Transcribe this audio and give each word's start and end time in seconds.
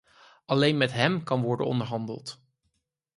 Alleen 0.45 0.77
met 0.77 0.91
hem 0.91 1.23
kan 1.23 1.41
worden 1.41 1.65
onderhandeld. 1.65 2.41